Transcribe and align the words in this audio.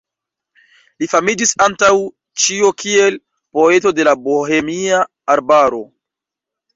Li 1.01 1.09
famiĝis 1.09 1.51
antaŭ 1.65 1.89
ĉio 2.43 2.71
kiel 2.83 3.17
"poeto 3.57 3.91
de 3.99 4.07
la 4.09 4.15
Bohemia 4.29 5.03
arbaro". 5.35 5.83